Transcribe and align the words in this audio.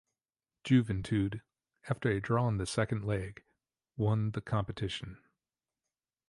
Juventude, 0.63 1.41
after 1.87 2.09
a 2.09 2.19
draw 2.19 2.47
in 2.47 2.57
the 2.57 2.65
second 2.65 3.05
leg, 3.05 3.43
won 3.95 4.31
the 4.31 4.41
competition. 4.41 5.19